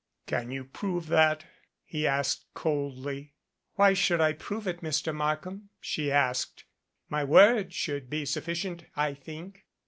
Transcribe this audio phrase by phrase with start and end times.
[0.25, 1.45] "Can you prove that?"
[1.85, 3.35] he asked coldly.
[3.75, 5.13] "Why should I prove it, Mr.
[5.13, 6.63] Markham?" she asked.
[7.07, 9.67] "My word should be sufficient, I think."